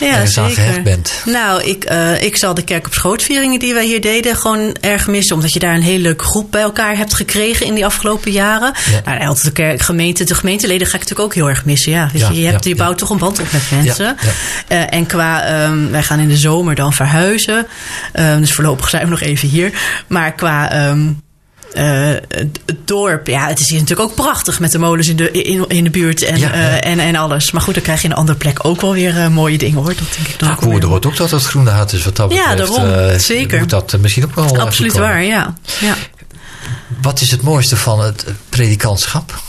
[0.00, 0.62] ja, ergens aan zeker.
[0.62, 1.22] gehecht bent.
[1.24, 5.06] Nou, ik, eh, ik zal de kerk op schootvieringen die wij hier deden gewoon erg
[5.06, 5.34] missen.
[5.34, 8.72] Omdat je daar een hele leuke groep bij elkaar hebt gekregen in die afgelopen jaren.
[9.04, 9.18] Ja.
[9.18, 11.92] Nou, de, kerk, gemeente, de gemeenteleden ga ik natuurlijk ook heel erg missen.
[11.92, 14.16] Ja, Ja, je, je, hebt, ja, je bouwt toch een band op met mensen.
[14.68, 17.66] Eh, en qua, ehm, wij gaan in de zomer dan verhuizen.
[18.12, 19.72] Ehm, dus voorlopig zijn we nog even hier.
[20.06, 20.70] Maar qua...
[20.70, 21.08] ehm,
[21.74, 25.30] eh, het dorp, ja, het is hier natuurlijk ook prachtig met de molens in de,
[25.30, 26.80] in, in de buurt en, Ja, eh, ja.
[26.80, 27.50] en, en alles.
[27.50, 29.76] Maar goed, dan krijg je in een andere plek ook wel weer eh, mooie dingen
[29.78, 29.94] hoor.
[29.94, 30.88] Dat denk ik dan Ja, ook Koerden weer.
[30.88, 32.76] hoort ook dat het groene hart is wat dat Ja, betreft.
[32.76, 32.92] daarom.
[33.10, 33.58] eh, Zeker.
[33.58, 35.54] Moet dat misschien ook wel Absoluut waar, ja.
[35.80, 35.94] ja.
[37.02, 39.42] Wat is het mooiste van het predikantschap?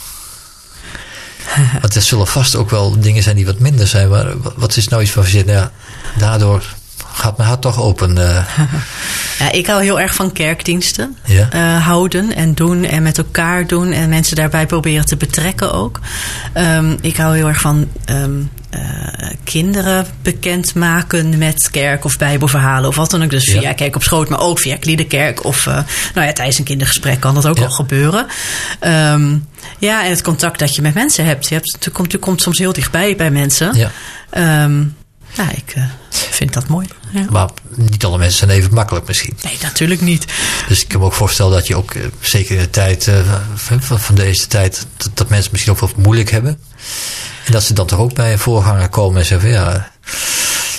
[1.82, 4.10] Want er zullen vast ook wel dingen zijn die wat minder zijn.
[4.10, 5.72] Maar wa- wat is nou iets van je zegt, nou ja,
[6.18, 6.64] daardoor
[7.20, 8.18] gaat mijn hart toch open.
[8.18, 8.44] eh,
[9.40, 11.18] Ja, ik hou heel erg van kerkdiensten.
[11.26, 11.48] Ja.
[11.50, 13.92] eh, houden en doen en met elkaar doen.
[13.92, 16.00] En mensen daarbij proberen te betrekken ook.
[16.54, 18.32] Ehm, ik hou heel erg van ehm,
[18.70, 18.80] eh,
[19.44, 23.30] kinderen bekendmaken met kerk of bijbelverhalen of wat dan ook.
[23.30, 23.60] Dus Ja.
[23.60, 25.44] via kerk op schoot, maar ook via Kliederkerk.
[25.46, 27.64] Of nou ja, tijdens een kindergesprek kan dat ook Ja.
[27.64, 28.26] al gebeuren.
[28.80, 29.38] Ehm,
[29.80, 31.48] ja, en het contact dat je met mensen hebt.
[31.48, 33.76] Je, hebt, je, komt, je komt soms heel dichtbij bij mensen.
[33.76, 33.92] ja.
[35.34, 35.74] Ja, ik
[36.40, 36.88] vind dat mooi.
[37.12, 37.26] Ja.
[37.30, 39.38] Maar niet alle mensen zijn even makkelijk misschien.
[39.44, 40.26] Nee, natuurlijk niet.
[40.68, 43.16] Dus ik kan me ook voorstellen dat je ook, eh, zeker in de tijd eh,
[43.56, 46.60] van, van deze tijd, dat, dat mensen misschien ook wel moeilijk hebben.
[47.46, 49.92] En dat ze dan toch ook bij een voorganger komen en zeggen van ja,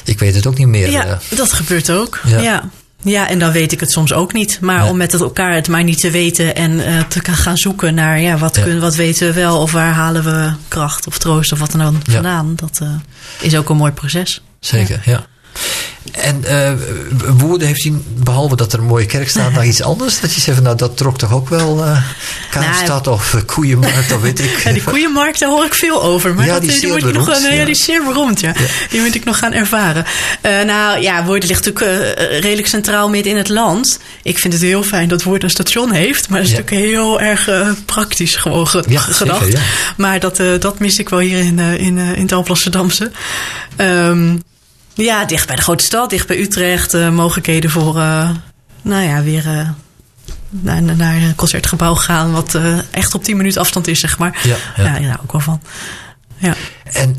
[0.05, 0.91] ik weet het ook niet meer.
[0.91, 1.17] Ja, eh.
[1.37, 2.21] dat gebeurt ook.
[2.27, 2.41] Ja.
[2.41, 2.71] Ja.
[3.03, 3.29] ja.
[3.29, 4.59] en dan weet ik het soms ook niet.
[4.61, 8.21] Maar om met het elkaar het maar niet te weten en te gaan- zoeken naar
[8.21, 8.63] ja, wat, Ja.
[8.63, 11.83] Kun, wat weten we wel of waar halen we kracht of troost of wat dan
[11.83, 12.13] ook Ja.
[12.13, 12.57] vandaan.
[12.57, 12.81] Dat
[13.41, 14.43] is ook een mooi proces.
[14.61, 15.27] Zeker, ja.
[16.13, 16.73] En eh
[17.37, 20.21] Woerden heeft hij, behalve dat er een mooie kerk staat, nog iets anders?
[20.21, 22.03] Dat je zegt, van, nou dat trok toch ook wel eh
[22.51, 24.59] Kaapstad of uh, Koeienmarkt, of weet ik.
[24.65, 26.35] Ja, die koeienmarkt, daar hoor ik veel over.
[26.35, 27.59] Maar Ja, dat die is die zeer moet ik nog beroemd, gaan, ja.
[27.59, 27.65] ja.
[27.65, 28.53] die is zeer beroemd, ja.
[28.91, 30.05] Die moet ik nog gaan ervaren.
[30.41, 33.99] Eh, nou ja, Woerden ligt natuurlijk eh, redelijk centraal midden in het land.
[34.23, 36.29] Ik vind het heel fijn dat Woerden een station heeft.
[36.29, 39.17] Maar dat is natuurlijk heel erg eh, praktisch gewoon ge- gedacht.
[39.17, 39.61] zeker.
[39.97, 43.11] Maar dat, eh, dat mis ik wel hier in, eh, in, eh, in het Amsterdamse.
[43.77, 44.37] Ehm
[45.05, 46.95] ja, dicht bij de grote stad, dicht bij Utrecht.
[46.95, 48.31] eh, mogelijkheden voor, eh,
[48.83, 49.47] nou ja, weer...
[49.47, 49.69] eh,
[50.49, 52.59] naar, naar een concertgebouw gaan, wat
[52.91, 54.41] echt op 10 minuten afstand is, zeg maar.
[54.43, 54.85] Ja, ja.
[54.85, 55.61] ja, ja ook wel van.
[56.37, 56.55] Ja.
[56.93, 57.17] En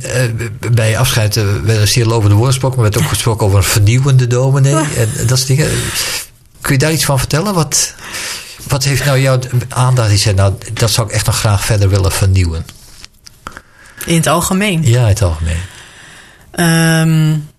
[0.72, 3.58] bij afscheid uh, werd er zeer over de woorden gesproken, maar werd ook gesproken over
[3.58, 5.70] een vernieuwende dominee en dat soort dingen.
[6.62, 7.54] Kun je daar iets van vertellen?
[7.54, 7.96] Wat,
[8.67, 9.39] wat heeft nou jouw
[9.70, 10.10] aandacht?
[10.10, 12.65] Die zei, nou, dat zou ik echt nog graag verder willen vernieuwen.
[14.06, 14.84] In het algemeen?
[14.84, 15.60] Ja, in het algemeen.
[16.56, 17.50] Um,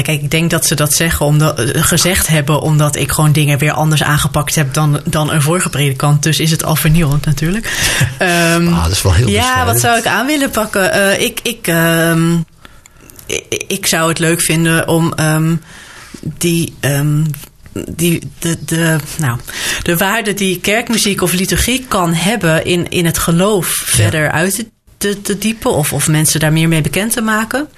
[0.00, 3.58] ja, kijk, ik denk dat ze dat zeggen omdat, gezegd hebben omdat ik gewoon dingen
[3.58, 6.22] weer anders aangepakt heb dan, dan een vorige predikant.
[6.22, 7.66] Dus is het al vernieuwend natuurlijk.
[8.18, 10.96] um, ah, dat is wel heel Ja, wat zou ik aan willen pakken?
[10.96, 12.44] Uh, ik, ik, um,
[13.26, 15.62] ik, ik, zou het leuk vinden om um,
[16.22, 16.74] die
[17.72, 19.38] die, de, de, nou,
[19.82, 23.96] de waarde die kerkmuziek of liturgie kan hebben in, in het geloof ja.
[23.96, 27.68] verder uit te, te, te, diepen of, of mensen daar meer mee bekend te maken.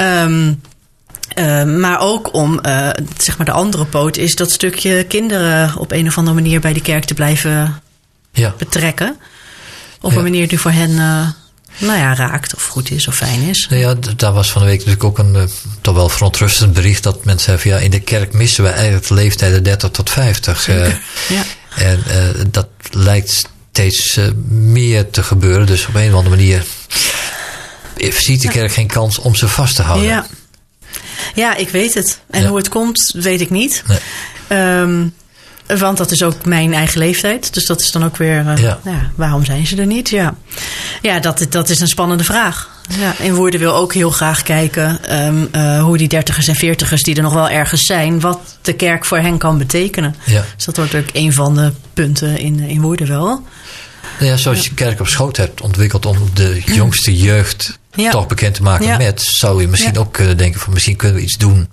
[0.00, 0.60] Um,
[1.36, 2.88] uh, maar ook om, uh,
[3.18, 6.72] zeg maar, de andere poot is dat stukje kinderen op een of andere manier bij
[6.72, 7.82] de kerk te blijven
[8.32, 8.54] ja.
[8.58, 9.16] betrekken.
[10.00, 10.16] Op ja.
[10.16, 10.90] een manier die voor hen.
[10.90, 11.28] Uh,
[11.78, 13.66] nou ja, raakt of goed is of fijn is.
[13.70, 15.42] Nou ja, daar was van de week natuurlijk ook een uh,
[15.80, 19.14] toch wel verontrustend bericht dat mensen zeggen: ja, in de kerk missen we eigenlijk de
[19.14, 20.68] leeftijden 30 tot 50.
[20.68, 20.86] Uh,
[21.28, 21.42] ja.
[21.76, 22.02] En
[22.50, 25.66] dat lijkt steeds meer te gebeuren.
[25.66, 26.64] Dus op een of andere manier
[27.96, 30.08] ziet de kerk geen kans om ze vast te houden.
[30.08, 30.26] Ja,
[31.34, 32.20] ja ik weet het.
[32.30, 32.48] En Ja.
[32.48, 33.82] hoe het komt, weet ik niet.
[34.48, 34.80] Nee.
[34.80, 35.14] Um,
[35.78, 37.54] Want dat is ook mijn eigen leeftijd.
[37.54, 38.44] Dus dat is dan ook weer.
[38.46, 38.78] Uh, Ja.
[38.84, 39.10] ja.
[39.14, 40.08] waarom zijn ze er niet?
[40.08, 40.34] Ja,
[41.02, 42.76] ja dat, dat is een spannende vraag.
[42.98, 47.02] Ja, en Woerden wil ook heel graag kijken ehm, eh, hoe die dertigers en veertigers
[47.02, 50.14] die er nog wel ergens zijn, wat de kerk voor hen kan betekenen.
[50.24, 50.44] Ja.
[50.56, 53.26] Dus dat wordt ook een van de punten in, in Woerden wel.
[54.18, 58.10] Nou ja, zoals je kerk op schoot hebt ontwikkeld om de jongste jeugd Ja.
[58.10, 58.96] toch bekend te maken Ja.
[58.96, 60.00] met, zou je misschien Ja.
[60.00, 61.68] ook kunnen denken van misschien kunnen we iets doen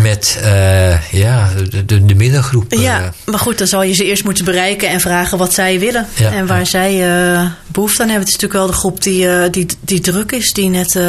[0.00, 2.72] met eh, ja, de, de, de middengroep.
[2.72, 5.78] eh, Ja, maar goed, dan zal je ze eerst moeten bereiken en vragen wat zij
[5.78, 6.06] willen.
[6.16, 6.92] En waar zij
[7.34, 8.26] eh, behoefte aan hebben.
[8.26, 11.02] Het is natuurlijk wel de groep die, eh, die, die druk is, die net, eh,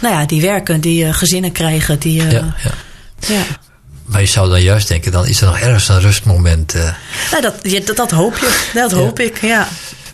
[0.00, 1.98] nou ja, die werken, die eh, gezinnen krijgen.
[1.98, 2.70] Die, eh, ja, ja.
[3.26, 3.42] ja.
[4.04, 6.74] Maar je zou dan juist denken, dan is er nog ergens een rustmoment.
[6.74, 6.88] eh
[7.30, 8.70] Nou, dat, dat, dat hoop je.
[8.74, 9.68] Dat hoop ik, ja.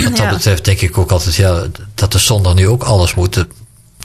[0.04, 0.30] Wat dat Ja.
[0.30, 1.62] betreft denk ik ook altijd, ja,
[1.94, 3.34] dat de zondag nu ook alles moet.
[3.34, 3.46] Dat,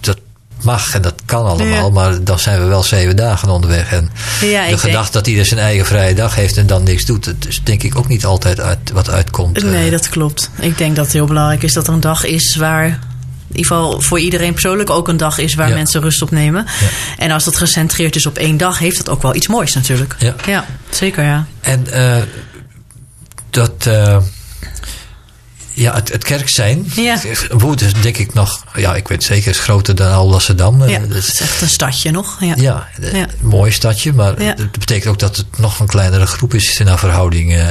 [0.01, 0.17] dat
[0.61, 1.89] mag en dat kan allemaal, Ja.
[1.89, 3.91] maar dan zijn we wel zeven dagen onderweg.
[3.91, 4.09] En
[4.41, 7.35] Ja, de gedachte dat ieder zijn eigen vrije dag heeft en dan niks doet, dat
[7.47, 9.57] is denk ik ook niet altijd uit, wat uitkomt.
[9.57, 9.63] eh.
[9.63, 10.49] Nee, dat klopt.
[10.59, 12.85] Ik denk dat het heel belangrijk is dat er een dag is waar.
[12.85, 15.73] In ieder geval voor iedereen persoonlijk ook een dag is waar Ja.
[15.75, 16.65] mensen rust op nemen.
[16.79, 16.87] Ja.
[17.17, 20.15] En als dat gecentreerd is op één dag, heeft dat ook wel iets moois natuurlijk.
[20.19, 20.35] Ja.
[20.47, 21.45] ja zeker ja.
[21.61, 22.21] En eh,
[23.49, 24.17] dat, eh,
[25.73, 27.21] ja, het, het kerk zijn, Ja.
[27.23, 30.79] Is denk ik nog, ja, ik weet zeker, is groter dan Alblasserdam.
[30.87, 32.37] Ja, Eh, het dus- is echt een stadje nog.
[32.39, 32.53] Ja.
[32.55, 32.87] Ja,
[33.41, 34.53] mooi stadje, maar Ja.
[34.53, 37.55] dat betekent ook dat het nog een kleinere groep is naar verhouding.
[37.55, 37.67] eh.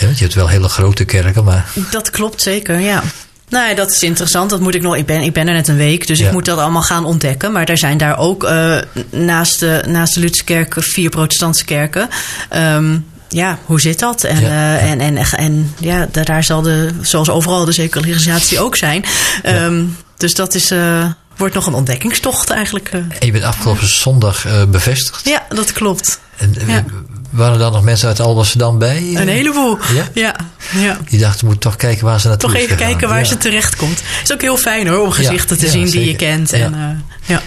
[0.00, 3.02] Want je hebt wel hele grote kerken, maar Dat klopt zeker, ja.
[3.48, 4.50] Nou ja, dat is interessant.
[4.50, 4.96] Dat moet ik nog.
[4.96, 6.26] Ik ben, ik ben er net een week, dus Ja.
[6.26, 7.52] ik moet dat allemaal gaan ontdekken.
[7.52, 8.76] Maar er zijn daar ook eh,
[9.10, 12.08] naast de, naast de Lutherse kerk vier protestantse kerken.
[12.48, 12.98] Ehm,
[13.32, 14.24] ja, hoe zit dat?
[14.24, 18.76] En, Ja, eh, en, en, en ja, daar, zal de, zoals overal de secularisatie ook
[18.76, 19.04] zijn.
[19.42, 19.84] Ehm,
[20.16, 21.04] Dus dat is, eh,
[21.36, 22.88] wordt nog een ontdekkingstocht eigenlijk.
[22.88, 22.98] eh.
[22.98, 25.28] en je bent afgelopen zondag bevestigd.
[25.28, 26.20] Ja, dat klopt.
[26.36, 26.84] En, Ja.
[27.30, 29.10] Waren er dan nog mensen uit Alblasserdam bij?
[29.14, 29.78] Een heleboel.
[29.94, 30.04] Ja?
[30.14, 30.34] Ja,
[30.72, 30.98] ja.
[31.08, 34.02] Die dachten, moet toch kijken waar ze naartoe Toch even kijken waar ze terecht komt.
[34.22, 36.52] is ook heel fijn hoor, om gezichten te zien die je kent.
[36.52, 37.42] En, ja.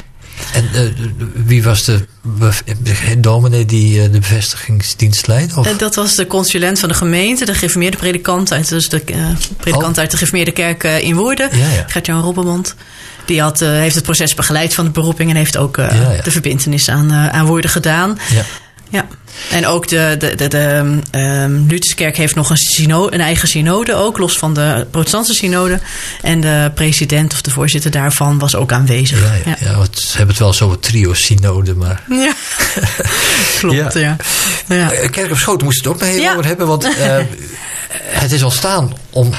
[0.54, 0.82] En eh,
[1.46, 2.00] wie was de
[3.18, 5.58] dominee die eh, de bevestigingsdienst leidt?
[5.58, 5.68] Of?
[5.68, 9.26] Eh, Dat was de consulent van de gemeente, de gereformeerde predikant uit, dus de eh,
[9.58, 10.00] predikant Oh.
[10.00, 11.84] uit de gereformeerde kerk in Woerden, Ja, ja.
[11.88, 12.76] Gert-Jan Robbermond.
[13.26, 16.90] Die had, heeft het proces begeleid van de beroeping en heeft ook Ja, de verbintenis
[16.90, 18.18] aan, aan Woerden gedaan.
[18.30, 18.44] ja.
[18.94, 19.08] Ja.
[19.52, 23.96] En ook de, de, de, de ehm, Lutherse kerk heeft nog een, een eigen synode,
[23.96, 25.80] ook los van de protestantse synode.
[26.22, 29.22] En de president of de voorzitter daarvan was ook aanwezig.
[29.22, 29.86] Ja, ja, ja.
[29.92, 32.04] ze hebben het wel zo trio-synode, maar...
[32.10, 32.34] Ja.
[33.60, 34.16] Klopt, ja.
[34.68, 34.92] ja.
[34.92, 37.18] Eh, Kerk op Schoot moest het ook nog even over hebben, want eh,
[38.22, 39.30] het is ontstaan om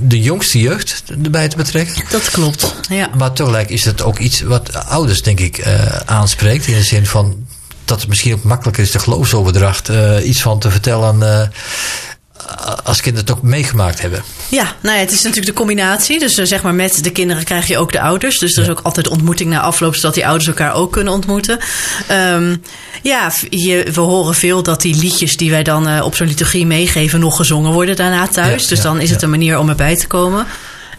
[0.00, 2.04] de jongste jeugd erbij te betrekken.
[2.10, 2.74] Dat klopt.
[2.88, 3.10] Ja.
[3.16, 6.66] Maar tegelijk is het ook iets wat ouders, denk ik, eh, aanspreekt.
[6.66, 7.46] In de zin van
[7.88, 9.88] dat het misschien ook makkelijker is de geloofsoverdracht.
[9.88, 11.48] eh, iets van te vertellen eh,
[12.84, 14.22] als kinderen het ook meegemaakt hebben.
[14.48, 16.18] Ja, nou ja, het is natuurlijk de combinatie.
[16.18, 18.38] Dus eh, zeg maar met de kinderen krijg je ook de ouders.
[18.38, 18.72] Dus er is Ja.
[18.72, 21.58] ook altijd ontmoeting na afloop, zodat die ouders elkaar ook kunnen ontmoeten.
[22.06, 22.56] Ehm,
[23.02, 27.20] ja, je, we horen veel dat die liedjes die wij dan op zo'n liturgie meegeven
[27.20, 28.62] nog gezongen worden daarna thuis.
[28.62, 30.46] Ja, dus ja, dan is het een manier om erbij te komen.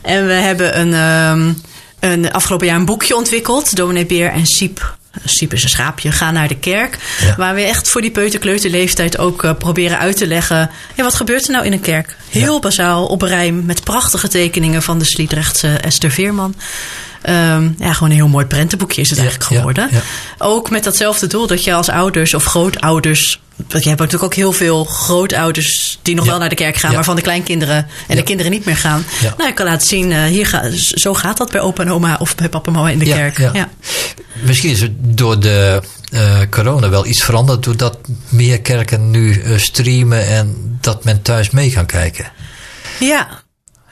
[0.01, 1.53] En we hebben een, ehm,
[1.99, 3.75] een afgelopen jaar een boekje ontwikkeld.
[3.75, 4.97] Dominee Beer en Siep.
[5.25, 6.97] Siep is een schaapje, ga naar de kerk.
[7.21, 7.35] Ja.
[7.35, 10.69] Waar we echt voor die peuterkleuterleeftijd ook eh, proberen uit te leggen.
[10.95, 12.15] Ja, wat gebeurt er nou in een kerk?
[12.29, 12.59] Heel Ja.
[12.59, 16.55] bazaal, op rijm, met prachtige tekeningen van de Sliedrechtse Esther Veerman.
[17.21, 19.89] Ehm, ja, gewoon een heel mooi prentenboekje is het Ja, eigenlijk geworden.
[20.37, 23.39] Ook met datzelfde doel dat je als ouders of grootouders.
[23.67, 26.29] Want je hebt natuurlijk ook heel veel grootouders die nog Ja.
[26.31, 26.95] wel naar de kerk gaan, Ja.
[26.95, 29.05] maar van de kleinkinderen en de kinderen niet meer gaan.
[29.37, 32.15] Nou, ik kan laten zien, eh, hier ga, zo gaat dat bij opa en oma
[32.19, 33.51] of bij papa en mama in de kerk.
[34.41, 37.63] Misschien is het door de eh, corona wel iets veranderd.
[37.63, 37.97] Doordat
[38.29, 42.31] meer kerken nu eh, streamen en dat men thuis mee kan kijken.
[42.99, 43.38] Ja,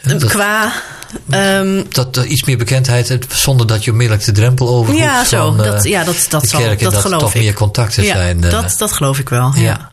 [0.08, 0.74] Dat, qua.
[1.30, 5.04] ehm, dat er iets meer bekendheid zonder dat je onmiddellijk de drempel overhoeft.
[5.04, 5.38] ja, zo.
[5.52, 7.42] van, eh, dat, ja, dat, dat, de zal, kerk en dat dat toch ik.
[7.42, 8.44] meer contacten ja, zijn.
[8.44, 8.52] eh.
[8.52, 9.52] dat, dat geloof ik wel.
[9.56, 9.92] Ja, Ja.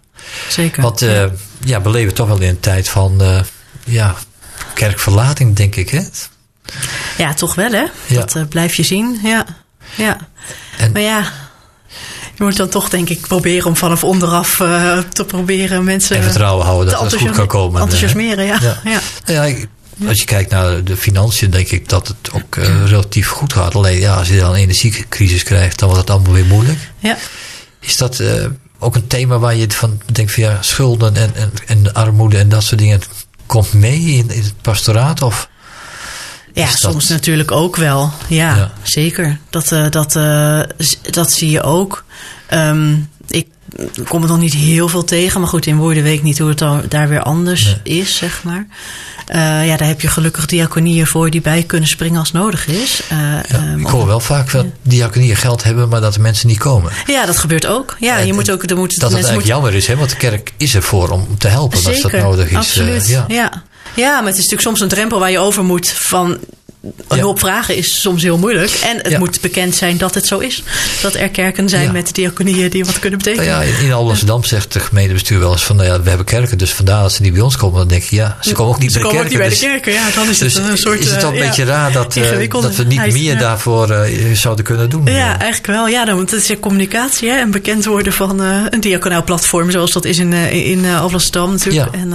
[0.48, 0.82] zeker.
[0.82, 1.24] Want eh,
[1.64, 3.22] ja, we leven toch wel in een tijd van
[3.84, 4.14] ja,
[4.74, 5.88] kerkverlating, denk ik.
[5.90, 6.00] Hè?
[7.18, 7.84] Ja, toch wel, hè?
[8.06, 8.24] Ja.
[8.32, 9.18] Dat blijf je zien.
[9.22, 9.44] Ja.
[9.94, 10.16] ja.
[10.78, 11.20] En- Maar ja,
[12.34, 14.56] je moet dan toch, denk ik, proberen om vanaf onderaf
[15.12, 17.80] te proberen mensen En vertrouwen houden dat het goed kan komen.
[17.80, 18.44] enthousiasmeren.
[18.44, 18.58] Ja.
[18.62, 18.80] Ja.
[18.84, 19.00] Ja.
[19.24, 19.68] Nou ja, ik-
[20.08, 23.74] als je kijkt naar de financiën, denk ik dat het ook eh, relatief goed gaat.
[23.74, 26.78] Alleen ja, als je dan een energiecrisis krijgt, dan wordt het allemaal weer moeilijk.
[26.98, 27.16] Ja.
[27.80, 28.44] Is dat eh,
[28.78, 32.48] ook een thema waar je van denkt van ja, schulden en, en, en armoede en
[32.48, 33.00] dat soort dingen
[33.46, 35.22] komt mee in, in het pastoraat?
[35.22, 35.48] Of?
[36.52, 38.12] Ja, dat- soms natuurlijk ook wel.
[38.28, 38.72] Ja, Ja.
[38.82, 39.38] zeker.
[39.50, 40.12] Dat, eh, dat,
[41.10, 42.04] dat zie je ook.
[42.46, 42.96] Ehm,
[43.28, 45.40] ik ik kom het nog niet heel veel tegen.
[45.40, 48.42] Maar goed, in Woerden weet ik niet hoe het dan daar weer anders is, zeg
[48.42, 48.66] maar.
[49.28, 53.02] Uh, ja, daar heb je gelukkig diaconieën voor die bij kunnen springen als nodig is.
[53.12, 56.48] Uh, ja, um, ik hoor wel vaak dat diaconieën geld hebben, maar dat de mensen
[56.48, 56.92] niet komen.
[57.06, 57.96] Ja, dat gebeurt ook.
[57.98, 58.62] Ja, je moet ook.
[58.62, 59.96] Er moet, dat het eigenlijk jammer is, hè?
[59.96, 62.56] want de kerk is er voor om te helpen Zeker, als dat nodig is.
[62.56, 63.08] Absoluut.
[63.08, 63.24] ja.
[63.28, 63.62] ja.
[63.94, 66.38] Ja, maar het is natuurlijk soms een drempel waar je over moet van
[67.08, 68.70] een hulp vragen is soms heel moeilijk.
[68.70, 70.62] En het moet bekend zijn dat het zo is.
[71.02, 73.46] Dat er kerken zijn met diaconieën die wat kunnen betekenen.
[73.46, 75.76] Nou ja, in Alblasserdam zegt de gemeentebestuur wel eens van...
[75.76, 77.78] Nou ja, we hebben kerken, dus vandaar dat ze niet bij ons komen.
[77.78, 79.60] Dan denk je, ja, ze komen ook niet, ze bij, komen de ook niet kerken,
[79.60, 79.92] bij de kerken.
[79.92, 81.00] Ja, dan is het dus een soort...
[81.00, 84.34] Is het toch een uh, beetje raar dat, uh, dat we niet meer daarvoor uh,
[84.34, 85.04] zouden kunnen doen?
[85.04, 85.88] Ja, eigenlijk wel.
[85.88, 89.70] Ja, dan, want het is ja communicatie hè, en bekend worden van een diaconaal platform...
[89.70, 91.94] zoals dat is in, in Alblasserdam natuurlijk.
[91.94, 92.12] En,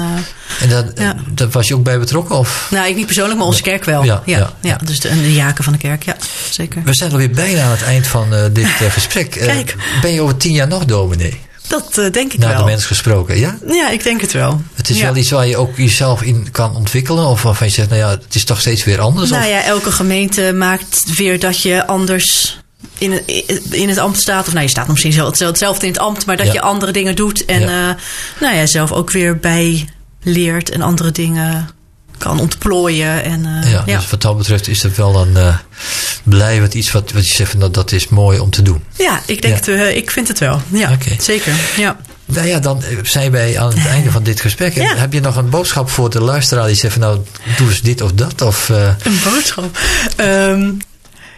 [0.61, 0.85] en dat,
[1.33, 2.35] dat was je ook bij betrokken?
[2.35, 2.67] Of?
[2.71, 4.03] Nou, ik niet persoonlijk, maar onze kerk wel.
[4.03, 6.15] Ja, ja, ja, dus de, de jaken van de kerk, ja,
[6.49, 6.81] zeker.
[6.83, 9.35] We zijn alweer bijna aan het eind van uh, dit uh, gesprek.
[9.35, 9.75] Uh, Kijk.
[10.01, 11.39] Ben je over tien jaar nog dominee?
[11.67, 12.57] Dat denk ik Naar wel.
[12.59, 13.57] de mens gesproken, ja?
[13.67, 14.61] Ja, ik denk het wel.
[14.73, 15.03] Het is ja.
[15.03, 17.25] wel iets waar je ook jezelf in kan ontwikkelen?
[17.25, 19.29] Of waarvan je zegt, nou ja, het is toch steeds weer anders?
[19.29, 19.49] Nou of?
[19.49, 22.57] ja, elke gemeente maakt weer dat je anders
[22.97, 23.23] in het,
[23.69, 24.47] in het ambt staat.
[24.47, 26.53] Of nou, je staat nog misschien hetzelfde in het ambt, maar dat Ja.
[26.53, 27.45] je andere dingen doet.
[27.45, 27.89] En Ja.
[27.89, 27.95] eh,
[28.39, 29.89] nou ja, zelf ook weer bij
[30.23, 31.69] leert en andere dingen
[32.19, 33.23] kan ontplooien.
[33.23, 33.97] En, eh, Ja, ja.
[33.97, 35.55] dus wat dat betreft is het wel een uh,
[36.23, 38.83] blijvend iets wat, wat je zegt van dat, dat is mooi om te doen.
[38.97, 39.71] ja, ik denk Ja.
[39.73, 40.61] Het, eh, ik vind het wel.
[40.67, 41.53] Ja, zeker.
[41.77, 41.97] Ja.
[42.25, 44.73] Nou ja, dan eh, zijn wij aan het einde van dit gesprek.
[44.73, 44.95] Ja.
[44.95, 47.19] Heb je nog een boodschap voor de luisteraar die zegt van nou,
[47.57, 48.41] doe eens dit of dat?
[48.41, 49.77] Of, eh, Een boodschap.
[50.15, 50.71] Ehm,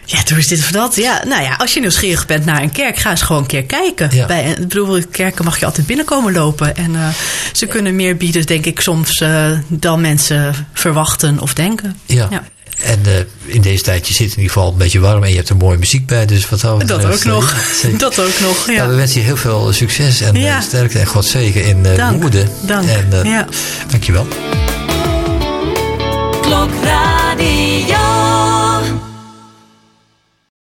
[0.04, 0.96] ja, doe eens dit of dat.
[0.96, 3.64] Ja, nou ja, als je nieuwsgierig bent naar een kerk, ga eens gewoon een keer
[3.64, 4.08] kijken.
[4.12, 4.26] Ja.
[4.26, 6.76] Bij, ik bedoel, kerken mag je altijd binnenkomen lopen.
[6.76, 7.08] En eh,
[7.52, 11.96] ze kunnen meer bieden, denk ik, soms eh, dan mensen verwachten of denken.
[12.06, 12.26] ja.
[12.30, 12.42] Ja.
[12.82, 13.12] En eh,
[13.54, 15.56] in deze tijd, je zit in ieder geval een beetje warm en je hebt er
[15.56, 16.26] mooie muziek bij.
[16.26, 17.54] Dus wat dat Dat ook nog.
[17.82, 17.98] eh.
[17.98, 18.88] Dat ook nog, Ja.
[18.88, 20.60] we wensen je heel veel succes en eh, Ja.
[20.60, 22.32] sterkte en God zegen in eh Dank.
[22.66, 22.88] Dank.
[22.88, 23.46] En, eh, Ja.
[23.90, 24.26] Dankjewel.
[26.40, 27.38] Klokraad.